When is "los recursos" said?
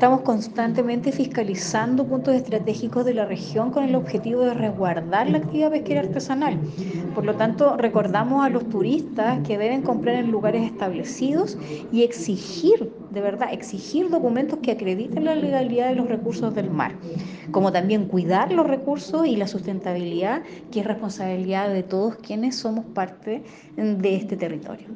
15.96-16.54, 18.52-19.26